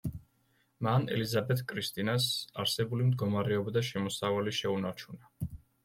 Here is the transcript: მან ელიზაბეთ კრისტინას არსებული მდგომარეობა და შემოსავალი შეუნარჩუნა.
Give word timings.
მან 0.87 1.05
ელიზაბეთ 1.17 1.61
კრისტინას 1.73 2.27
არსებული 2.65 3.09
მდგომარეობა 3.13 3.79
და 3.79 3.87
შემოსავალი 3.93 4.59
შეუნარჩუნა. 4.65 5.53